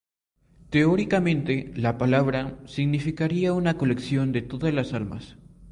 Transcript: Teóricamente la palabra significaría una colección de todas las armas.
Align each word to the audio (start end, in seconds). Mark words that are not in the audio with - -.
Teóricamente 0.71 1.71
la 1.75 1.99
palabra 1.99 2.57
significaría 2.65 3.53
una 3.53 3.77
colección 3.77 4.31
de 4.31 4.41
todas 4.41 4.73
las 4.73 4.93
armas. 4.93 5.35